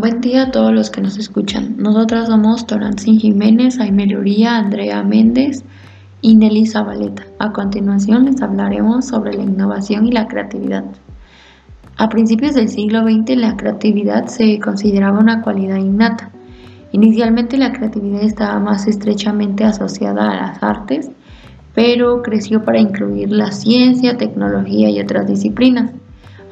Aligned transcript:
Buen 0.00 0.22
día 0.22 0.44
a 0.44 0.50
todos 0.50 0.72
los 0.72 0.88
que 0.88 1.02
nos 1.02 1.18
escuchan. 1.18 1.74
Nosotras 1.76 2.28
somos 2.28 2.66
Torancín 2.66 3.20
Jiménez, 3.20 3.78
Aime 3.80 4.06
Luría, 4.06 4.56
Andrea 4.56 5.02
Méndez 5.02 5.62
y 6.22 6.36
Nelly 6.36 6.64
Zabaleta. 6.64 7.26
A 7.38 7.52
continuación 7.52 8.24
les 8.24 8.40
hablaremos 8.40 9.04
sobre 9.04 9.34
la 9.34 9.42
innovación 9.42 10.06
y 10.06 10.12
la 10.12 10.26
creatividad. 10.26 10.84
A 11.98 12.08
principios 12.08 12.54
del 12.54 12.70
siglo 12.70 13.02
XX 13.02 13.36
la 13.36 13.58
creatividad 13.58 14.24
se 14.28 14.58
consideraba 14.58 15.18
una 15.18 15.42
cualidad 15.42 15.76
innata. 15.76 16.30
Inicialmente 16.92 17.58
la 17.58 17.74
creatividad 17.74 18.22
estaba 18.22 18.58
más 18.58 18.86
estrechamente 18.86 19.64
asociada 19.64 20.30
a 20.30 20.36
las 20.36 20.62
artes, 20.62 21.10
pero 21.74 22.22
creció 22.22 22.64
para 22.64 22.80
incluir 22.80 23.30
la 23.30 23.52
ciencia, 23.52 24.16
tecnología 24.16 24.88
y 24.88 24.98
otras 24.98 25.26
disciplinas. 25.26 25.92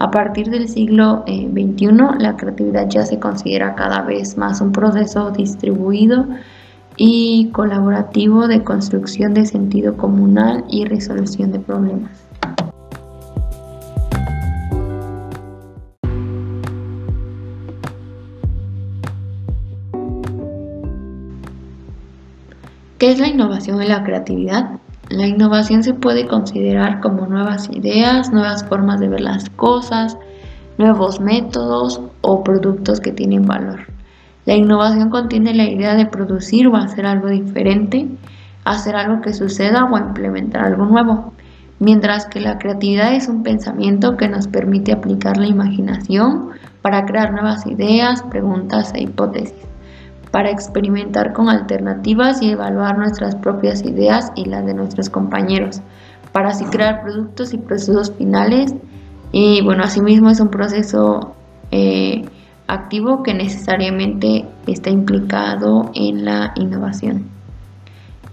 A 0.01 0.13
partir 0.13 0.49
del 0.49 0.69
siglo 0.69 1.25
XXI, 1.27 1.87
eh, 1.87 1.93
la 2.21 2.37
creatividad 2.37 2.89
ya 2.89 3.05
se 3.05 3.19
considera 3.19 3.75
cada 3.75 4.03
vez 4.03 4.39
más 4.39 4.61
un 4.61 4.71
proceso 4.71 5.33
distribuido 5.33 6.27
y 6.97 7.49
colaborativo 7.51 8.47
de 8.47 8.63
construcción 8.63 9.35
de 9.35 9.45
sentido 9.45 9.97
comunal 9.97 10.65
y 10.71 10.85
resolución 10.85 11.51
de 11.51 11.59
problemas. 11.59 12.13
¿Qué 22.99 23.11
es 23.11 23.19
la 23.19 23.29
innovación 23.29 23.83
y 23.83 23.87
la 23.87 24.05
creatividad? 24.05 24.79
La 25.11 25.27
innovación 25.27 25.83
se 25.83 25.95
puede 25.95 26.27
considerar 26.27 27.01
como 27.01 27.27
nuevas 27.27 27.71
ideas, 27.73 28.31
nuevas 28.31 28.63
formas 28.67 29.01
de 29.01 29.09
ver 29.09 29.23
las 29.23 29.49
cosas, 29.49 30.19
nuevos 30.77 31.19
métodos 31.19 32.03
o 32.21 32.45
productos 32.45 33.01
que 33.01 33.13
tienen 33.13 33.47
valor. 33.47 33.87
La 34.45 34.55
innovación 34.55 35.09
contiene 35.09 35.55
la 35.55 35.65
idea 35.65 35.95
de 35.95 36.05
producir 36.05 36.67
o 36.69 36.77
hacer 36.77 37.07
algo 37.07 37.29
diferente, 37.29 38.07
hacer 38.65 38.97
algo 38.97 39.23
que 39.23 39.33
suceda 39.33 39.87
o 39.87 39.97
implementar 39.97 40.67
algo 40.67 40.85
nuevo, 40.85 41.33
mientras 41.79 42.27
que 42.27 42.41
la 42.41 42.59
creatividad 42.59 43.15
es 43.15 43.29
un 43.29 43.43
pensamiento 43.43 44.19
que 44.19 44.29
nos 44.29 44.47
permite 44.47 44.93
aplicar 44.93 45.39
la 45.39 45.47
imaginación 45.47 46.51
para 46.83 47.07
crear 47.07 47.33
nuevas 47.33 47.67
ideas, 47.67 48.23
preguntas 48.25 48.93
e 48.95 49.05
hipótesis 49.05 49.69
para 50.39 50.51
experimentar 50.53 51.33
con 51.33 51.49
alternativas 51.49 52.41
y 52.43 52.53
evaluar 52.53 52.97
nuestras 52.97 53.35
propias 53.35 53.85
ideas 53.85 54.31
y 54.37 54.45
las 54.45 54.65
de 54.65 54.73
nuestros 54.73 55.11
compañeros, 55.11 55.81
para 56.31 56.51
así 56.51 56.65
crear 56.67 57.03
productos 57.03 57.53
y 57.55 57.59
procesos 57.59 58.13
finales. 58.13 58.73
Y 59.33 59.63
bueno, 59.63 59.83
asimismo 59.83 60.31
es 60.31 60.39
un 60.39 60.47
proceso 60.47 61.35
eh, 61.73 62.25
activo 62.69 63.25
que 63.25 63.35
necesariamente 63.35 64.45
está 64.69 64.91
implicado 64.91 65.91
en 65.97 66.25
la 66.25 66.53
innovación. 66.55 67.25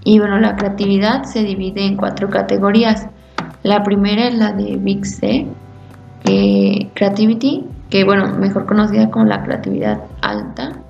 Y 0.03 0.19
bueno, 0.19 0.37
la 0.37 0.57
creatividad 0.57 1.23
se 1.23 1.41
divide 1.41 1.87
en 1.87 1.97
cuatro 1.97 2.29
categorías. 2.29 3.07
La 3.63 3.81
primera 3.81 4.27
es 4.27 4.35
la 4.35 4.51
de 4.51 4.77
Big 4.77 5.07
C, 5.07 5.47
Creativity, 6.23 7.63
que 7.89 8.03
bueno, 8.03 8.27
mejor 8.37 8.67
conocida 8.67 9.09
como 9.09 9.25
la 9.25 9.41
creatividad 9.41 10.03
alta. 10.21 10.84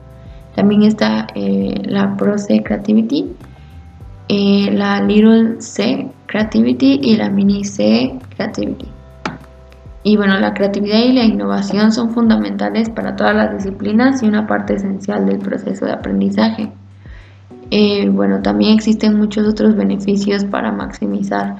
También 0.65 0.81
está 0.81 1.27
eh, 1.35 1.79
la 1.85 2.17
Pro 2.17 2.39
C 2.39 2.63
Creativity, 2.63 3.35
eh, 4.29 4.71
la 4.73 4.99
Little 4.99 5.61
C 5.61 6.07
Creativity 6.25 7.01
y 7.03 7.17
la 7.17 7.29
Mini 7.29 7.63
C 7.63 8.17
Creativity. 8.35 8.87
Y 10.01 10.17
bueno, 10.17 10.39
la 10.39 10.55
creatividad 10.55 11.03
y 11.03 11.13
la 11.13 11.23
innovación 11.23 11.91
son 11.91 12.09
fundamentales 12.09 12.89
para 12.89 13.15
todas 13.15 13.35
las 13.35 13.53
disciplinas 13.53 14.23
y 14.23 14.27
una 14.27 14.47
parte 14.47 14.73
esencial 14.73 15.27
del 15.27 15.37
proceso 15.37 15.85
de 15.85 15.91
aprendizaje. 15.91 16.71
Eh, 17.69 18.09
bueno, 18.09 18.41
también 18.41 18.73
existen 18.73 19.19
muchos 19.19 19.47
otros 19.47 19.75
beneficios 19.75 20.45
para 20.45 20.71
maximizar 20.71 21.57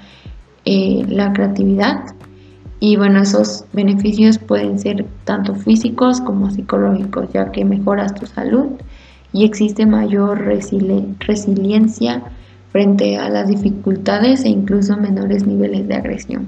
la 0.66 1.32
creatividad 1.32 2.06
y 2.80 2.98
bueno, 2.98 3.22
esos 3.22 3.66
beneficios 3.74 4.38
pueden 4.38 4.80
ser 4.80 5.06
tanto 5.24 5.56
físicos 5.56 6.22
como 6.22 6.52
psicológicos, 6.52 7.32
ya 7.34 7.52
que 7.52 7.64
mejoras 7.64 8.14
tu 8.14 8.26
salud 8.26 8.74
y 9.36 9.44
existe 9.44 9.86
mayor 9.86 10.46
resiliencia 11.20 12.24
frente 12.72 13.18
a 13.18 13.28
las 13.28 13.50
dificultades 13.50 14.46
e 14.46 14.50
incluso 14.50 14.96
menores 14.96 15.46
niveles 15.46 15.90
de 15.90 15.96
agresión. 15.96 16.48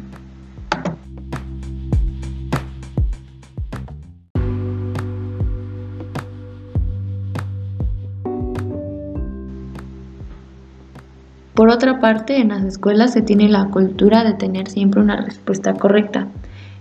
Por 11.54 11.70
otra 11.70 12.00
parte, 12.00 12.38
en 12.38 12.50
las 12.50 12.64
escuelas 12.64 13.12
se 13.12 13.22
tiene 13.22 13.50
la 13.50 13.66
cultura 13.66 14.24
de 14.24 14.36
tener 14.36 14.70
siempre 14.70 15.02
una 15.02 15.18
respuesta 15.18 15.74
correcta. 15.74 16.30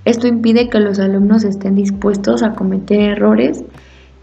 Esto 0.05 0.29
impide 0.29 0.69
que 0.69 0.79
los 0.79 1.01
alumnos 1.01 1.43
estén 1.43 1.75
dispuestos 1.75 2.45
a 2.45 2.53
cometer 2.53 3.01
errores 3.01 3.65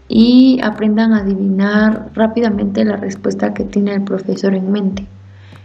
y 0.08 0.60
aprendan 0.62 1.12
a 1.12 1.18
adivinar 1.18 2.10
rápidamente 2.14 2.84
la 2.84 2.96
respuesta 2.96 3.54
que 3.54 3.64
tiene 3.64 3.94
el 3.94 4.02
profesor 4.02 4.54
en 4.54 4.70
mente. 4.70 5.06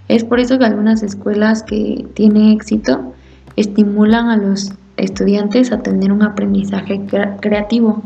Es 0.08 0.24
por 0.24 0.40
eso 0.40 0.58
que 0.58 0.66
algunas 0.66 1.04
escuelas 1.04 1.64
que 1.64 2.06
tienen 2.14 2.50
éxito 2.50 3.14
estimulan 3.56 4.30
a 4.30 4.38
los 4.38 4.72
estudiantes 4.98 5.72
a 5.72 5.80
tener 5.80 6.12
un 6.12 6.24
aprendizaje 6.24 7.02
creativo. 7.40 8.04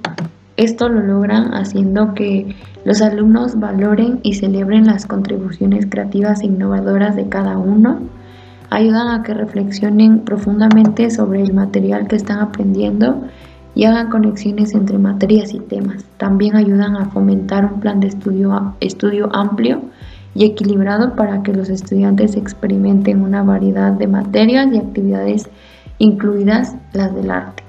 Esto 0.57 0.89
lo 0.89 1.01
logran 1.01 1.53
haciendo 1.53 2.13
que 2.13 2.55
los 2.85 3.01
alumnos 3.01 3.59
valoren 3.59 4.19
y 4.23 4.33
celebren 4.33 4.85
las 4.85 5.05
contribuciones 5.05 5.87
creativas 5.89 6.41
e 6.41 6.47
innovadoras 6.47 7.15
de 7.15 7.29
cada 7.29 7.57
uno, 7.57 7.99
ayudan 8.69 9.07
a 9.07 9.23
que 9.23 9.33
reflexionen 9.33 10.19
profundamente 10.19 11.09
sobre 11.09 11.41
el 11.41 11.53
material 11.53 12.07
que 12.07 12.15
están 12.15 12.39
aprendiendo 12.39 13.23
y 13.75 13.85
hagan 13.85 14.09
conexiones 14.09 14.73
entre 14.73 14.97
materias 14.97 15.53
y 15.53 15.59
temas. 15.59 16.05
También 16.17 16.55
ayudan 16.55 16.95
a 16.95 17.05
fomentar 17.05 17.65
un 17.65 17.79
plan 17.79 17.99
de 17.99 18.07
estudio, 18.07 19.29
amplio 19.35 19.81
y 20.35 20.45
equilibrado 20.45 21.15
para 21.15 21.43
que 21.43 21.53
los 21.53 21.69
estudiantes 21.69 22.35
experimenten 22.35 23.21
una 23.21 23.43
variedad 23.43 23.91
de 23.91 24.07
materias 24.07 24.67
y 24.71 24.77
actividades, 24.77 25.49
incluidas 25.97 26.75
las 26.93 27.13
del 27.15 27.31
arte. 27.31 27.62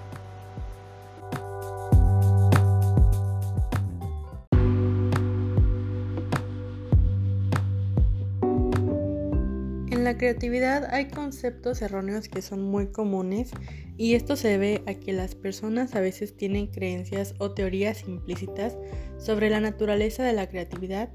En 10.05 10.11
la 10.13 10.19
creatividad 10.19 10.85
hay 10.93 11.07
conceptos 11.07 11.81
erróneos 11.81 12.29
que 12.29 12.43
son 12.43 12.63
muy 12.63 12.89
comunes 12.89 13.53
y 13.97 14.13
esto 14.13 14.37
se 14.37 14.49
debe 14.49 14.83
a 14.85 14.93
que 14.93 15.15
las 15.15 15.35
personas 15.35 15.95
a 15.95 16.01
veces 16.01 16.37
tienen 16.37 16.67
creencias 16.67 17.35
o 17.39 17.53
teorías 17.53 18.07
implícitas 18.07 18.77
sobre 19.17 19.49
la 19.49 19.61
naturaleza 19.61 20.23
de 20.23 20.35
la 20.35 20.47
creatividad 20.47 21.09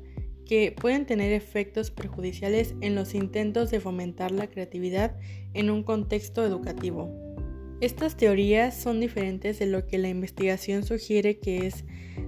que 0.43 0.75
pueden 0.75 1.05
tener 1.05 1.33
efectos 1.33 1.91
perjudiciales 1.91 2.73
en 2.81 2.95
los 2.95 3.13
intentos 3.13 3.69
de 3.69 3.79
fomentar 3.79 4.31
la 4.31 4.47
creatividad 4.47 5.15
en 5.53 5.69
un 5.69 5.83
contexto 5.83 6.43
educativo. 6.43 7.11
Estas 7.81 8.17
teorías 8.17 8.75
son 8.75 8.99
diferentes 8.99 9.59
de 9.59 9.67
lo 9.67 9.85
que 9.85 9.99
la 9.99 10.09
investigación 10.09 10.81
sugiere 10.81 11.37
que 11.37 11.67
es 11.67 11.85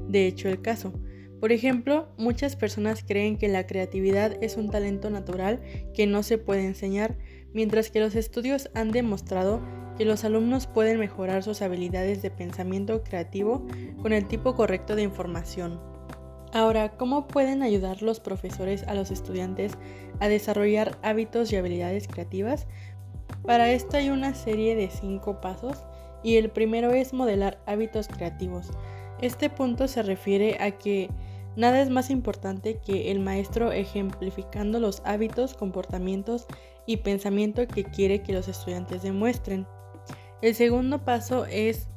de 0.10 0.28
hecho 0.28 0.48
el 0.48 0.62
caso. 0.62 0.94
Por 1.42 1.52
ejemplo, 1.52 2.08
muchas 2.18 2.56
personas 2.56 3.04
creen 3.04 3.36
que 3.36 3.48
la 3.48 3.66
creatividad 3.66 4.38
es 4.44 4.58
un 4.58 4.70
talento 4.70 5.10
natural 5.10 5.60
que 5.92 6.06
no 6.06 6.22
se 6.22 6.38
puede 6.38 6.64
enseñar, 6.64 7.18
mientras 7.52 7.90
que 7.90 8.00
los 8.00 8.14
estudios 8.14 8.70
han 8.76 8.92
demostrado 8.92 9.60
que 9.98 10.06
los 10.06 10.24
alumnos 10.24 10.68
pueden 10.68 11.00
mejorar 11.00 11.42
sus 11.42 11.64
habilidades 11.64 12.22
de 12.22 12.30
pensamiento 12.30 13.04
creativo 13.04 13.66
con 14.04 14.14
el 14.14 14.28
tipo 14.28 14.56
correcto 14.56 14.96
de 14.96 15.02
información. 15.02 15.82
Ahora, 16.54 16.92
¿cómo 16.92 17.28
pueden 17.28 17.64
ayudar 17.64 18.04
los 18.04 18.20
profesores 18.20 18.84
a 18.84 18.94
los 18.94 19.10
estudiantes 19.10 19.74
a 20.20 20.28
desarrollar 20.28 21.00
hábitos 21.02 21.52
y 21.52 21.56
habilidades 21.56 22.08
creativas? 22.08 22.68
Para 23.44 23.72
esto 23.72 23.98
hay 23.98 24.12
una 24.12 24.36
serie 24.36 24.76
de 24.76 24.92
cinco 24.92 25.42
pasos 25.42 25.80
y 26.24 26.36
el 26.36 26.52
primero 26.52 26.92
es 26.92 27.14
modelar 27.14 27.60
hábitos 27.66 28.08
creativos. 28.10 28.70
Este 29.22 29.50
punto 29.50 29.88
se 29.88 30.04
refiere 30.04 30.58
a 30.60 30.72
que 30.72 31.10
Nada 31.56 31.82
es 31.82 31.90
más 31.90 32.10
importante 32.10 32.80
que 32.80 33.12
el 33.12 33.20
maestro 33.20 33.72
ejemplificando 33.72 34.80
los 34.80 35.02
hábitos, 35.06 35.54
comportamientos 35.54 36.48
y 36.86 36.98
pensamiento 36.98 37.68
que 37.68 37.84
quiere 37.84 38.24
que 38.24 38.34
los 38.34 38.48
estudiantes 38.48 39.04
demuestren. 39.04 39.68
El 40.42 40.56
segundo 40.56 41.04
paso 41.04 41.46
es 41.46 41.88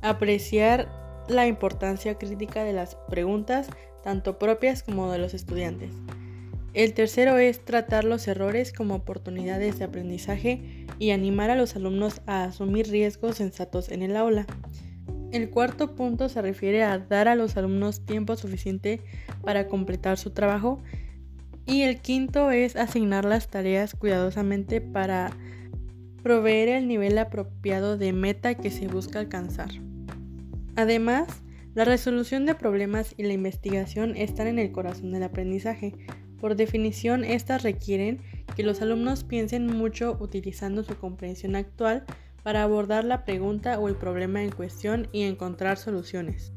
apreciar 0.00 0.88
la 1.28 1.46
importancia 1.46 2.18
crítica 2.18 2.64
de 2.64 2.72
las 2.72 2.96
preguntas, 3.08 3.68
tanto 4.02 4.38
propias 4.38 4.82
como 4.82 5.10
de 5.10 5.18
los 5.18 5.34
estudiantes. 5.34 5.92
El 6.72 6.94
tercero 6.94 7.36
es 7.38 7.64
tratar 7.64 8.04
los 8.04 8.28
errores 8.28 8.72
como 8.72 8.94
oportunidades 8.94 9.78
de 9.78 9.84
aprendizaje 9.84 10.86
y 11.00 11.10
animar 11.10 11.50
a 11.50 11.56
los 11.56 11.74
alumnos 11.74 12.22
a 12.26 12.44
asumir 12.44 12.88
riesgos 12.88 13.36
sensatos 13.36 13.88
en 13.88 14.02
el 14.02 14.16
aula. 14.16 14.46
El 15.32 15.50
cuarto 15.50 15.94
punto 15.94 16.28
se 16.28 16.42
refiere 16.42 16.82
a 16.82 16.98
dar 16.98 17.28
a 17.28 17.36
los 17.36 17.56
alumnos 17.56 18.04
tiempo 18.04 18.36
suficiente 18.36 19.00
para 19.42 19.68
completar 19.68 20.18
su 20.18 20.30
trabajo 20.30 20.82
y 21.66 21.82
el 21.82 22.00
quinto 22.00 22.50
es 22.50 22.74
asignar 22.74 23.24
las 23.24 23.48
tareas 23.48 23.94
cuidadosamente 23.94 24.80
para 24.80 25.30
proveer 26.24 26.68
el 26.68 26.88
nivel 26.88 27.16
apropiado 27.16 27.96
de 27.96 28.12
meta 28.12 28.54
que 28.54 28.70
se 28.70 28.88
busca 28.88 29.20
alcanzar. 29.20 29.70
Además, 30.74 31.28
la 31.74 31.84
resolución 31.84 32.44
de 32.44 32.56
problemas 32.56 33.14
y 33.16 33.22
la 33.22 33.32
investigación 33.32 34.16
están 34.16 34.48
en 34.48 34.58
el 34.58 34.72
corazón 34.72 35.12
del 35.12 35.22
aprendizaje. 35.22 35.94
Por 36.40 36.56
definición, 36.56 37.24
estas 37.24 37.62
requieren 37.62 38.20
que 38.56 38.64
los 38.64 38.82
alumnos 38.82 39.22
piensen 39.22 39.66
mucho 39.66 40.16
utilizando 40.20 40.82
su 40.82 40.96
comprensión 40.96 41.54
actual 41.54 42.04
para 42.42 42.62
abordar 42.62 43.04
la 43.04 43.24
pregunta 43.24 43.78
o 43.78 43.88
el 43.88 43.96
problema 43.96 44.42
en 44.42 44.50
cuestión 44.50 45.08
y 45.12 45.22
encontrar 45.22 45.76
soluciones. 45.76 46.52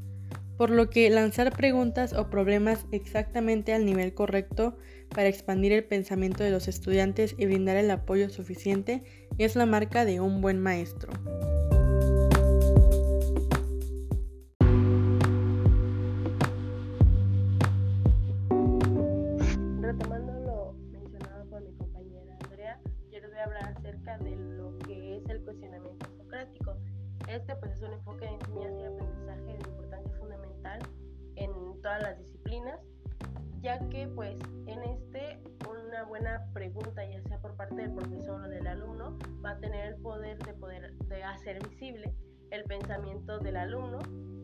Por 0.57 0.69
lo 0.69 0.89
que 0.89 1.09
lanzar 1.09 1.51
preguntas 1.51 2.13
o 2.13 2.29
problemas 2.29 2.85
exactamente 2.91 3.73
al 3.73 3.85
nivel 3.85 4.13
correcto 4.13 4.77
para 5.09 5.27
expandir 5.27 5.71
el 5.71 5.83
pensamiento 5.83 6.43
de 6.43 6.51
los 6.51 6.67
estudiantes 6.67 7.35
y 7.37 7.45
brindar 7.45 7.77
el 7.77 7.89
apoyo 7.91 8.29
suficiente 8.29 9.03
es 9.37 9.55
la 9.55 9.65
marca 9.65 10.05
de 10.05 10.19
un 10.19 10.41
buen 10.41 10.59
maestro. 10.59 11.11
Retomando 19.81 20.33
lo 20.45 20.73
mencionado 20.91 21.49
por 21.49 21.61
mi 21.61 21.73
compañera 21.73 22.37
Andrea, 22.43 22.79
yo 23.11 23.19
les 23.19 23.29
voy 23.29 23.39
a 23.39 23.43
hablar 23.43 23.75
acerca 23.75 24.17
de 24.19 24.35
lo 24.35 24.77
que 24.79 25.02
el 25.33 25.43
cuestionamiento 25.43 26.05
socrático. 26.17 26.77
Este 27.27 27.55
pues 27.55 27.73
es 27.73 27.81
un 27.81 27.93
enfoque 27.93 28.25
de 28.25 28.33
enseñanza 28.33 28.81
y 28.81 28.85
aprendizaje 28.85 29.57
de 29.57 29.69
importancia 29.69 30.13
fundamental 30.17 30.79
en 31.35 31.51
todas 31.81 32.01
las 32.01 32.17
disciplinas, 32.19 32.79
ya 33.61 33.79
que 33.89 34.07
pues 34.07 34.39
en 34.67 34.83
este 34.83 35.39
una 35.69 36.03
buena 36.03 36.45
pregunta, 36.53 37.05
ya 37.05 37.21
sea 37.23 37.39
por 37.39 37.55
parte 37.55 37.75
del 37.75 37.93
profesor 37.93 38.41
o 38.41 38.49
del 38.49 38.67
alumno, 38.67 39.17
va 39.45 39.51
a 39.51 39.57
tener 39.59 39.93
el 39.93 39.95
poder 40.01 40.37
de 40.39 40.53
poder 40.53 40.93
de 40.93 41.23
hacer 41.23 41.65
visible 41.67 42.13
el 42.51 42.63
pensamiento 42.65 43.39
del 43.39 43.57
alumno 43.57 43.99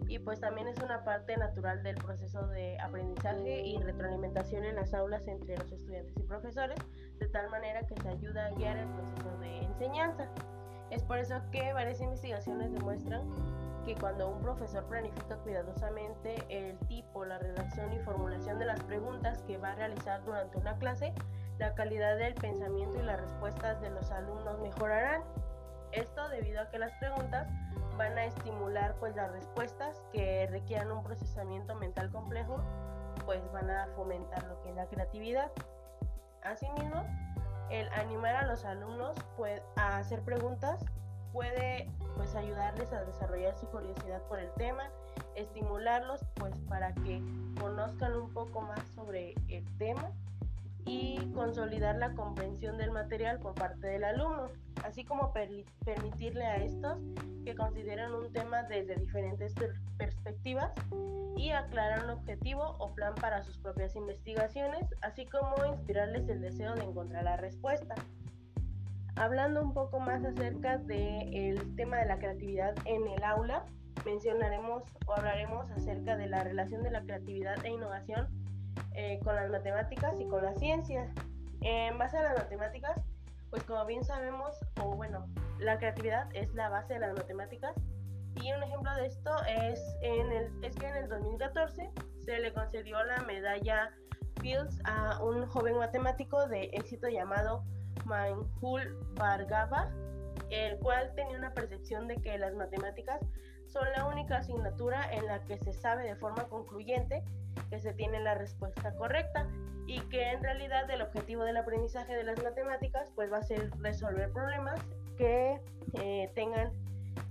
y 0.07 0.17
pues 0.17 0.39
también 0.39 0.67
es 0.67 0.79
una 0.79 1.03
parte 1.03 1.37
natural 1.37 1.83
del 1.83 1.95
proceso 1.95 2.47
de 2.47 2.79
aprendizaje 2.79 3.61
y 3.61 3.77
retroalimentación 3.77 4.65
en 4.65 4.75
las 4.75 4.93
aulas 4.95 5.27
entre 5.27 5.55
los 5.57 5.71
estudiantes 5.71 6.17
y 6.17 6.23
profesores, 6.23 6.79
de 7.19 7.27
tal 7.27 7.49
manera 7.51 7.85
que 7.85 7.95
se 8.01 8.09
ayuda 8.09 8.47
a 8.47 8.51
guiar 8.55 8.77
el 8.77 8.87
proceso 8.89 9.37
de 9.37 9.59
enseñanza. 9.59 10.27
Es 10.91 11.03
por 11.03 11.19
eso 11.19 11.35
que 11.51 11.71
varias 11.73 12.01
investigaciones 12.01 12.71
demuestran 12.73 13.21
que 13.85 13.95
cuando 13.95 14.29
un 14.29 14.41
profesor 14.41 14.83
planifica 14.85 15.37
cuidadosamente 15.37 16.43
el 16.49 16.77
tipo, 16.87 17.25
la 17.25 17.37
redacción 17.37 17.93
y 17.93 17.99
formulación 17.99 18.59
de 18.59 18.65
las 18.65 18.83
preguntas 18.83 19.43
que 19.43 19.57
va 19.57 19.71
a 19.71 19.75
realizar 19.75 20.23
durante 20.25 20.57
una 20.57 20.77
clase, 20.77 21.13
la 21.59 21.73
calidad 21.75 22.17
del 22.17 22.33
pensamiento 22.35 22.99
y 22.99 23.03
las 23.03 23.19
respuestas 23.19 23.81
de 23.81 23.89
los 23.89 24.11
alumnos 24.11 24.59
mejorarán. 24.59 25.23
Esto 25.91 26.27
debido 26.29 26.61
a 26.61 26.69
que 26.69 26.79
las 26.79 26.93
preguntas 26.99 27.47
van 27.97 28.17
a 28.17 28.25
estimular 28.25 28.95
pues 28.99 29.15
las 29.15 29.31
respuestas 29.31 30.01
que 30.13 30.47
requieran 30.49 30.91
un 30.91 31.03
procesamiento 31.03 31.75
mental 31.75 32.11
complejo, 32.11 32.61
pues 33.25 33.41
van 33.51 33.69
a 33.69 33.87
fomentar 33.95 34.43
lo 34.43 34.61
que 34.61 34.69
es 34.69 34.75
la 34.75 34.85
creatividad. 34.87 35.51
Asimismo, 36.43 37.03
el 37.69 37.87
animar 37.93 38.35
a 38.35 38.47
los 38.47 38.65
alumnos 38.65 39.15
pues, 39.37 39.61
a 39.75 39.97
hacer 39.97 40.21
preguntas 40.21 40.83
puede 41.31 41.89
pues 42.15 42.35
ayudarles 42.35 42.91
a 42.91 43.03
desarrollar 43.05 43.55
su 43.57 43.67
curiosidad 43.67 44.21
por 44.23 44.39
el 44.39 44.51
tema, 44.53 44.83
estimularlos 45.35 46.25
pues 46.35 46.53
para 46.67 46.93
que 46.93 47.21
conozcan 47.59 48.15
un 48.15 48.33
poco 48.33 48.61
más 48.61 48.81
sobre 48.95 49.35
el 49.47 49.65
tema 49.77 50.11
y 50.85 51.17
consolidar 51.33 51.95
la 51.97 52.13
comprensión 52.13 52.77
del 52.77 52.91
material 52.91 53.39
por 53.39 53.53
parte 53.53 53.87
del 53.87 54.03
alumno, 54.03 54.49
así 54.83 55.03
como 55.03 55.33
permitirle 55.33 56.45
a 56.45 56.57
estos 56.57 56.99
que 57.45 57.55
consideren 57.55 58.13
un 58.13 58.31
tema 58.31 58.63
desde 58.63 58.95
diferentes 58.95 59.53
perspectivas 59.97 60.73
y 61.35 61.51
aclarar 61.51 62.03
un 62.03 62.11
objetivo 62.11 62.75
o 62.79 62.93
plan 62.93 63.15
para 63.15 63.41
sus 63.43 63.57
propias 63.57 63.95
investigaciones, 63.95 64.85
así 65.01 65.25
como 65.25 65.55
inspirarles 65.65 66.27
el 66.27 66.41
deseo 66.41 66.75
de 66.75 66.83
encontrar 66.83 67.23
la 67.23 67.37
respuesta. 67.37 67.95
Hablando 69.15 69.61
un 69.61 69.73
poco 69.73 69.99
más 69.99 70.23
acerca 70.23 70.77
del 70.77 71.75
tema 71.75 71.97
de 71.97 72.05
la 72.05 72.19
creatividad 72.19 72.75
en 72.85 73.07
el 73.07 73.23
aula, 73.23 73.65
mencionaremos 74.05 74.83
o 75.05 75.13
hablaremos 75.13 75.69
acerca 75.71 76.15
de 76.17 76.27
la 76.27 76.43
relación 76.43 76.83
de 76.83 76.91
la 76.91 77.01
creatividad 77.01 77.63
e 77.65 77.69
innovación 77.69 78.27
eh, 78.93 79.19
con 79.23 79.35
las 79.35 79.49
matemáticas 79.49 80.19
y 80.19 80.25
con 80.25 80.43
la 80.43 80.53
ciencia. 80.55 81.07
En 81.61 81.97
base 81.97 82.17
a 82.17 82.23
las 82.23 82.37
matemáticas, 82.37 83.01
pues 83.49 83.63
como 83.63 83.85
bien 83.85 84.03
sabemos, 84.03 84.57
o 84.81 84.95
bueno, 84.95 85.27
la 85.59 85.77
creatividad 85.77 86.29
es 86.33 86.53
la 86.53 86.69
base 86.69 86.93
de 86.93 86.99
las 86.99 87.13
matemáticas. 87.13 87.73
Y 88.35 88.51
un 88.53 88.63
ejemplo 88.63 88.93
de 88.95 89.07
esto 89.07 89.31
es, 89.47 89.81
en 90.01 90.31
el, 90.31 90.63
es 90.63 90.75
que 90.75 90.87
en 90.87 90.95
el 90.95 91.09
2014 91.09 91.91
se 92.25 92.39
le 92.39 92.53
concedió 92.53 93.03
la 93.03 93.17
medalla 93.23 93.91
Fields 94.39 94.79
a 94.85 95.21
un 95.23 95.45
joven 95.47 95.77
matemático 95.77 96.47
de 96.47 96.69
éxito 96.73 97.09
llamado 97.09 97.63
Manjul 98.05 98.97
Bhargava, 99.15 99.91
el 100.49 100.77
cual 100.79 101.11
tenía 101.15 101.37
una 101.37 101.53
percepción 101.53 102.07
de 102.07 102.15
que 102.17 102.37
las 102.37 102.53
matemáticas 102.55 103.19
son 103.67 103.85
la 103.95 104.05
única 104.05 104.37
asignatura 104.37 105.11
en 105.13 105.25
la 105.25 105.43
que 105.43 105.57
se 105.57 105.73
sabe 105.73 106.03
de 106.03 106.15
forma 106.15 106.47
concluyente 106.47 107.23
que 107.69 107.79
se 107.79 107.93
tiene 107.93 108.19
la 108.19 108.35
respuesta 108.35 108.93
correcta 108.95 109.47
y 109.87 109.99
que 110.09 110.31
en 110.31 110.43
realidad 110.43 110.89
el 110.91 111.01
objetivo 111.01 111.43
del 111.43 111.57
aprendizaje 111.57 112.15
de 112.15 112.23
las 112.23 112.41
matemáticas 112.43 113.11
pues 113.15 113.31
va 113.31 113.37
a 113.37 113.43
ser 113.43 113.71
resolver 113.79 114.31
problemas 114.31 114.79
que 115.17 115.59
eh, 115.93 116.31
tengan, 116.35 116.71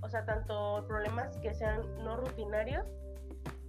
o 0.02 0.08
sea, 0.08 0.24
tanto 0.24 0.84
problemas 0.88 1.36
que 1.38 1.54
sean 1.54 1.82
no 2.04 2.16
rutinarios 2.16 2.86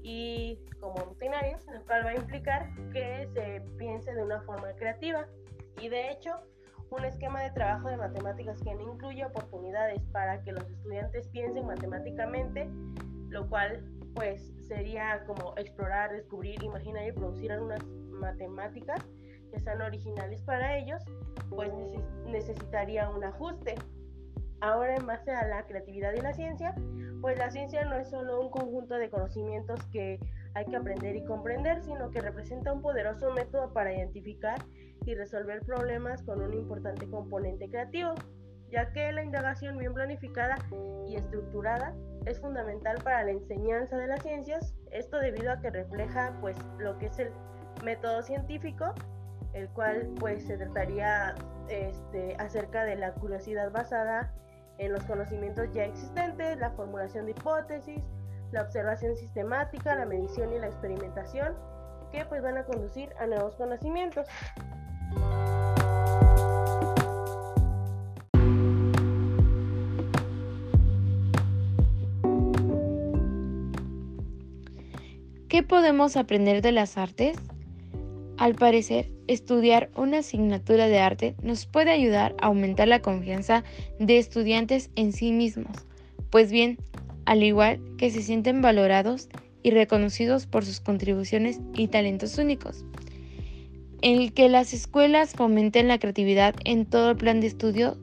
y 0.01 0.59
como 0.79 0.97
rutinarios, 0.97 1.65
lo 1.67 1.83
cual 1.85 2.05
va 2.05 2.09
a 2.11 2.15
implicar 2.15 2.69
que 2.91 3.29
se 3.33 3.61
piense 3.77 4.13
de 4.13 4.23
una 4.23 4.41
forma 4.41 4.73
creativa. 4.73 5.27
Y 5.79 5.89
de 5.89 6.11
hecho, 6.11 6.31
un 6.89 7.05
esquema 7.05 7.41
de 7.41 7.51
trabajo 7.51 7.89
de 7.89 7.97
matemáticas 7.97 8.59
que 8.63 8.71
incluye 8.71 9.23
oportunidades 9.25 10.01
para 10.11 10.41
que 10.41 10.51
los 10.51 10.67
estudiantes 10.69 11.27
piensen 11.27 11.65
matemáticamente, 11.67 12.67
lo 13.29 13.47
cual 13.47 13.83
pues 14.15 14.51
sería 14.69 15.23
como 15.25 15.53
explorar, 15.57 16.11
descubrir, 16.11 16.63
imaginar 16.63 17.05
y 17.07 17.11
producir 17.11 17.51
algunas 17.51 17.83
matemáticas 17.85 19.03
que 19.51 19.59
sean 19.59 19.81
originales 19.81 20.41
para 20.43 20.77
ellos, 20.77 21.03
pues 21.49 21.71
necesitaría 22.27 23.09
un 23.09 23.23
ajuste. 23.23 23.75
Ahora 24.61 24.95
en 24.95 25.05
base 25.05 25.31
a 25.31 25.47
la 25.47 25.65
creatividad 25.65 26.13
y 26.13 26.21
la 26.21 26.33
ciencia, 26.33 26.75
pues 27.21 27.37
la 27.39 27.49
ciencia 27.49 27.83
no 27.85 27.95
es 27.95 28.09
solo 28.09 28.39
un 28.39 28.51
conjunto 28.51 28.95
de 28.95 29.09
conocimientos 29.09 29.79
que 29.91 30.19
hay 30.53 30.65
que 30.65 30.75
aprender 30.75 31.15
y 31.15 31.25
comprender, 31.25 31.81
sino 31.81 32.11
que 32.11 32.21
representa 32.21 32.71
un 32.71 32.81
poderoso 32.81 33.31
método 33.31 33.73
para 33.73 33.93
identificar 33.93 34.59
y 35.05 35.15
resolver 35.15 35.61
problemas 35.61 36.21
con 36.23 36.41
un 36.41 36.53
importante 36.53 37.09
componente 37.09 37.69
creativo, 37.69 38.13
ya 38.71 38.91
que 38.91 39.11
la 39.11 39.23
indagación 39.23 39.77
bien 39.77 39.93
planificada 39.93 40.57
y 41.07 41.15
estructurada 41.15 41.95
es 42.25 42.39
fundamental 42.39 42.97
para 43.03 43.23
la 43.23 43.31
enseñanza 43.31 43.97
de 43.97 44.07
las 44.07 44.21
ciencias, 44.21 44.75
esto 44.91 45.17
debido 45.19 45.51
a 45.51 45.59
que 45.59 45.69
refleja 45.69 46.33
pues 46.41 46.57
lo 46.77 46.97
que 46.97 47.07
es 47.07 47.19
el 47.19 47.31
método 47.83 48.21
científico, 48.21 48.93
el 49.53 49.69
cual 49.69 50.09
pues 50.19 50.45
se 50.45 50.57
trataría 50.57 51.35
este, 51.69 52.35
acerca 52.37 52.83
de 52.83 52.95
la 52.95 53.13
curiosidad 53.13 53.71
basada 53.71 54.33
en 54.77 54.93
los 54.93 55.03
conocimientos 55.03 55.67
ya 55.73 55.85
existentes, 55.85 56.57
la 56.57 56.71
formulación 56.71 57.25
de 57.25 57.31
hipótesis, 57.31 58.01
la 58.51 58.63
observación 58.63 59.15
sistemática, 59.15 59.95
la 59.95 60.05
medición 60.05 60.53
y 60.53 60.59
la 60.59 60.67
experimentación, 60.67 61.55
que 62.11 62.25
pues 62.25 62.41
van 62.41 62.57
a 62.57 62.63
conducir 62.63 63.13
a 63.19 63.27
nuevos 63.27 63.55
conocimientos. 63.55 64.27
¿Qué 75.59 75.63
podemos 75.63 76.15
aprender 76.15 76.61
de 76.61 76.71
las 76.71 76.97
artes? 76.97 77.35
Al 78.37 78.55
parecer, 78.55 79.11
estudiar 79.27 79.89
una 79.97 80.19
asignatura 80.19 80.87
de 80.87 80.99
arte 80.99 81.35
nos 81.43 81.65
puede 81.65 81.91
ayudar 81.91 82.33
a 82.39 82.45
aumentar 82.45 82.87
la 82.87 83.01
confianza 83.01 83.65
de 83.99 84.19
estudiantes 84.19 84.89
en 84.95 85.11
sí 85.11 85.33
mismos, 85.33 85.85
pues 86.29 86.49
bien, 86.49 86.77
al 87.25 87.43
igual 87.43 87.81
que 87.97 88.09
se 88.09 88.21
sienten 88.21 88.61
valorados 88.61 89.27
y 89.61 89.71
reconocidos 89.71 90.45
por 90.45 90.63
sus 90.63 90.79
contribuciones 90.79 91.59
y 91.75 91.89
talentos 91.89 92.37
únicos. 92.37 92.85
El 94.01 94.31
que 94.31 94.47
las 94.47 94.73
escuelas 94.73 95.33
fomenten 95.33 95.89
la 95.89 95.99
creatividad 95.99 96.55
en 96.63 96.85
todo 96.85 97.11
el 97.11 97.17
plan 97.17 97.41
de 97.41 97.47
estudio 97.47 97.97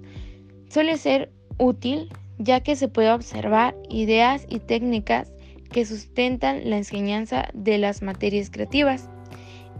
suele 0.68 0.98
ser 0.98 1.32
útil 1.56 2.10
ya 2.36 2.60
que 2.60 2.76
se 2.76 2.88
puede 2.88 3.12
observar 3.12 3.74
ideas 3.88 4.44
y 4.50 4.58
técnicas 4.58 5.32
que 5.70 5.84
sustentan 5.84 6.68
la 6.70 6.76
enseñanza 6.76 7.48
de 7.54 7.78
las 7.78 8.02
materias 8.02 8.50
creativas. 8.50 9.08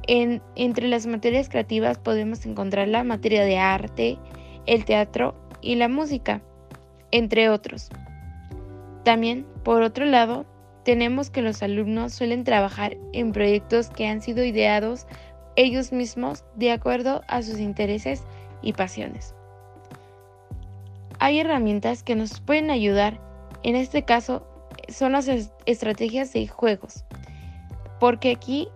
entre 0.09 0.87
las 0.87 1.07
materias 1.07 1.49
creativas 1.49 1.99
podemos 1.99 2.47
encontrar 2.47 2.87
la 2.87 3.02
materia 3.02 3.45
de 3.45 3.59
arte, 3.59 4.19
el 4.66 4.85
teatro 4.85 5.35
y 5.61 5.75
la 5.75 5.88
música, 5.88 6.43
entre 7.11 7.49
otros. 7.49 7.88
También, 9.02 9.47
por 9.64 9.83
otro 9.83 10.05
lado, 10.05 10.47
tenemos 10.85 11.31
que 11.31 11.43
los 11.43 11.62
alumnos 11.62 12.14
suelen 12.14 12.45
trabajar 12.45 12.97
en 13.12 13.33
proyectos 13.33 13.88
que 13.88 14.07
han 14.07 14.23
sido 14.23 14.45
ideados 14.45 15.07
ellos 15.57 15.90
mismos 15.90 16.45
de 16.55 16.71
acuerdo 16.71 17.23
a 17.26 17.43
sus 17.43 17.59
intereses 17.59 18.23
y 18.62 18.73
pasiones. 18.73 19.35
Hay 21.19 21.40
herramientas 21.40 22.02
que 22.02 22.14
nos 22.14 22.40
pueden 22.40 22.71
ayudar, 22.71 23.21
en 23.62 23.75
este 23.75 24.05
caso 24.05 24.47
son 24.88 25.12
las 25.12 25.28
estrategias 25.66 26.33
de 26.33 26.47
juegos, 26.47 27.05
porque 28.00 28.31
aquí 28.31 28.69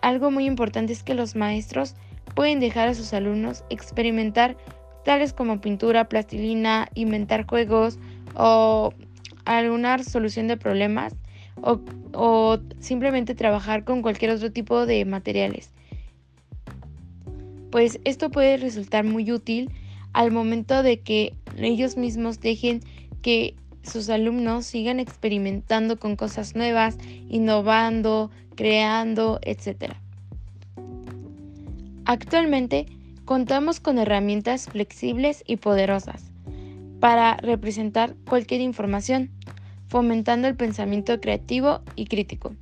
algo 0.00 0.30
muy 0.30 0.46
importante 0.46 0.92
es 0.92 1.02
que 1.02 1.14
los 1.14 1.36
maestros 1.36 1.94
pueden 2.34 2.60
dejar 2.60 2.88
a 2.88 2.94
sus 2.94 3.12
alumnos 3.12 3.64
experimentar 3.70 4.56
tales 5.04 5.32
como 5.32 5.60
pintura, 5.60 6.08
plastilina, 6.08 6.88
inventar 6.94 7.46
juegos 7.46 7.98
o 8.34 8.92
alguna 9.44 10.02
solución 10.02 10.48
de 10.48 10.56
problemas 10.56 11.14
o, 11.60 11.80
o, 12.12 12.58
simplemente 12.80 13.34
trabajar 13.34 13.84
con 13.84 14.02
cualquier 14.02 14.30
otro 14.32 14.50
tipo 14.52 14.86
de 14.86 15.04
materiales. 15.04 15.70
Pues 17.70 18.00
esto 18.04 18.30
puede 18.30 18.56
resultar 18.56 19.04
muy 19.04 19.30
útil 19.32 19.70
al 20.12 20.30
momento 20.30 20.82
de 20.82 21.00
que 21.00 21.34
ellos 21.56 21.96
mismos 21.96 22.40
dejen 22.40 22.80
que 23.22 23.54
sus 23.82 24.08
alumnos 24.08 24.66
sigan 24.66 25.00
experimentando 25.00 25.98
con 25.98 26.16
cosas 26.16 26.54
nuevas, 26.54 26.98
innovando, 27.28 28.30
creando, 28.54 29.38
etc. 29.42 29.94
Actualmente 32.04 32.86
contamos 33.24 33.80
con 33.80 33.98
herramientas 33.98 34.66
flexibles 34.66 35.42
y 35.46 35.56
poderosas 35.56 36.32
para 37.00 37.36
representar 37.36 38.14
cualquier 38.28 38.60
información, 38.60 39.30
fomentando 39.88 40.48
el 40.48 40.56
pensamiento 40.56 41.20
creativo 41.20 41.80
y 41.96 42.06
crítico. 42.06 42.54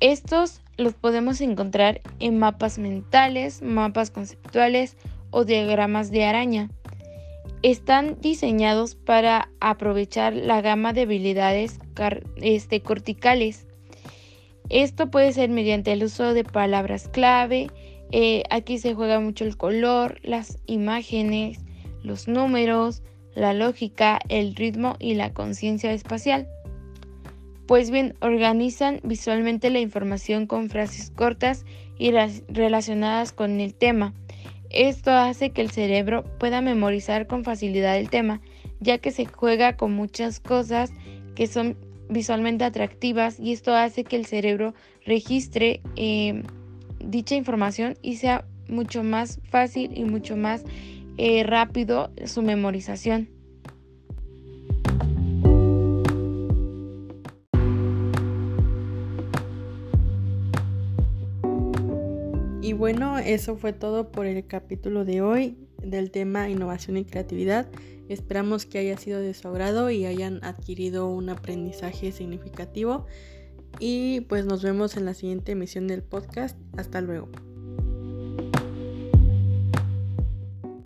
Estos 0.00 0.62
los 0.78 0.94
podemos 0.94 1.42
encontrar 1.42 2.00
en 2.20 2.38
mapas 2.38 2.78
mentales, 2.78 3.60
mapas 3.60 4.10
conceptuales 4.10 4.96
o 5.30 5.44
diagramas 5.44 6.10
de 6.10 6.24
araña. 6.24 6.70
Están 7.62 8.18
diseñados 8.20 8.94
para 8.94 9.50
aprovechar 9.60 10.34
la 10.34 10.62
gama 10.62 10.92
de 10.92 11.02
habilidades 11.02 11.78
este, 12.36 12.80
corticales. 12.80 13.66
Esto 14.70 15.10
puede 15.10 15.32
ser 15.32 15.50
mediante 15.50 15.92
el 15.92 16.04
uso 16.04 16.32
de 16.32 16.44
palabras 16.44 17.08
clave. 17.08 17.68
Eh, 18.12 18.44
aquí 18.50 18.78
se 18.78 18.94
juega 18.94 19.20
mucho 19.20 19.44
el 19.44 19.56
color, 19.56 20.18
las 20.22 20.58
imágenes, 20.66 21.58
los 22.02 22.28
números, 22.28 23.02
la 23.34 23.52
lógica, 23.52 24.18
el 24.28 24.54
ritmo 24.54 24.96
y 24.98 25.14
la 25.14 25.32
conciencia 25.32 25.92
espacial. 25.92 26.48
Pues 27.66 27.90
bien, 27.90 28.14
organizan 28.20 29.00
visualmente 29.04 29.70
la 29.70 29.80
información 29.80 30.46
con 30.46 30.70
frases 30.70 31.10
cortas 31.10 31.64
y 31.98 32.10
relacionadas 32.48 33.32
con 33.32 33.60
el 33.60 33.74
tema. 33.74 34.12
Esto 34.70 35.10
hace 35.10 35.50
que 35.50 35.62
el 35.62 35.70
cerebro 35.70 36.24
pueda 36.38 36.60
memorizar 36.60 37.26
con 37.26 37.44
facilidad 37.44 37.98
el 37.98 38.08
tema, 38.08 38.40
ya 38.78 38.98
que 38.98 39.10
se 39.10 39.26
juega 39.26 39.76
con 39.76 39.92
muchas 39.92 40.40
cosas 40.40 40.92
que 41.34 41.46
son 41.46 41.76
visualmente 42.08 42.64
atractivas 42.64 43.38
y 43.38 43.52
esto 43.52 43.74
hace 43.74 44.04
que 44.04 44.16
el 44.16 44.26
cerebro 44.26 44.74
registre 45.04 45.80
eh, 45.96 46.42
dicha 46.98 47.34
información 47.34 47.96
y 48.02 48.16
sea 48.16 48.44
mucho 48.68 49.02
más 49.02 49.40
fácil 49.50 49.96
y 49.96 50.04
mucho 50.04 50.36
más 50.36 50.64
eh, 51.18 51.42
rápido 51.44 52.10
su 52.24 52.42
memorización. 52.42 53.28
Bueno, 62.80 63.18
eso 63.18 63.58
fue 63.58 63.74
todo 63.74 64.10
por 64.10 64.24
el 64.24 64.46
capítulo 64.46 65.04
de 65.04 65.20
hoy 65.20 65.58
del 65.82 66.10
tema 66.10 66.48
innovación 66.48 66.96
y 66.96 67.04
creatividad. 67.04 67.68
Esperamos 68.08 68.64
que 68.64 68.78
haya 68.78 68.96
sido 68.96 69.20
de 69.20 69.34
su 69.34 69.48
agrado 69.48 69.90
y 69.90 70.06
hayan 70.06 70.42
adquirido 70.42 71.06
un 71.06 71.28
aprendizaje 71.28 72.10
significativo. 72.10 73.04
Y 73.80 74.22
pues 74.22 74.46
nos 74.46 74.62
vemos 74.62 74.96
en 74.96 75.04
la 75.04 75.12
siguiente 75.12 75.52
emisión 75.52 75.88
del 75.88 76.02
podcast. 76.02 76.56
Hasta 76.78 77.02
luego. 77.02 77.28